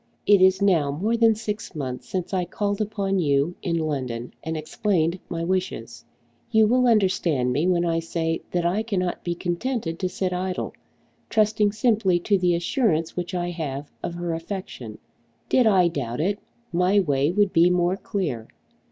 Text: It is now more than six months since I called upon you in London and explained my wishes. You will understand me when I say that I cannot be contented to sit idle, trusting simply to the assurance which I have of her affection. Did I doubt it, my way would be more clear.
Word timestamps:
It 0.25 0.41
is 0.41 0.63
now 0.63 0.89
more 0.89 1.15
than 1.15 1.35
six 1.35 1.75
months 1.75 2.09
since 2.09 2.33
I 2.33 2.43
called 2.43 2.81
upon 2.81 3.19
you 3.19 3.53
in 3.61 3.77
London 3.77 4.33
and 4.43 4.57
explained 4.57 5.19
my 5.29 5.43
wishes. 5.43 6.03
You 6.49 6.65
will 6.65 6.87
understand 6.87 7.53
me 7.53 7.67
when 7.67 7.85
I 7.85 7.99
say 7.99 8.41
that 8.49 8.65
I 8.65 8.81
cannot 8.81 9.23
be 9.23 9.35
contented 9.35 9.99
to 9.99 10.09
sit 10.09 10.33
idle, 10.33 10.73
trusting 11.29 11.71
simply 11.73 12.17
to 12.21 12.39
the 12.39 12.55
assurance 12.55 13.15
which 13.15 13.35
I 13.35 13.51
have 13.51 13.91
of 14.01 14.15
her 14.15 14.33
affection. 14.33 14.97
Did 15.49 15.67
I 15.67 15.87
doubt 15.87 16.19
it, 16.19 16.39
my 16.73 16.99
way 16.99 17.29
would 17.29 17.53
be 17.53 17.69
more 17.69 17.95
clear. 17.95 18.47